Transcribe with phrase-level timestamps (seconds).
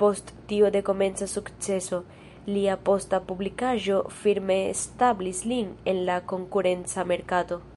[0.00, 2.00] Post tiu dekomenca sukceso,
[2.56, 7.64] lia posta publikaĵo firme establis lin en la konkurenca merkato.